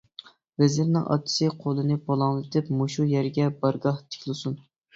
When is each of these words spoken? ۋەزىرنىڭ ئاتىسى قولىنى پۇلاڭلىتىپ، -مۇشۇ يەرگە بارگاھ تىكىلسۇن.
ۋەزىرنىڭ 0.61 1.03
ئاتىسى 1.15 1.49
قولىنى 1.65 1.99
پۇلاڭلىتىپ، 2.09 2.73
-مۇشۇ 2.81 3.07
يەرگە 3.15 3.49
بارگاھ 3.63 4.05
تىكىلسۇن. 4.11 4.61